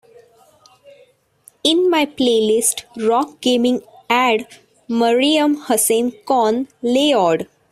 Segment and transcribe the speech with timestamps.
[1.63, 4.47] In my playlist Rock Gaming add
[4.89, 7.47] Mariem Hassan con Leyoad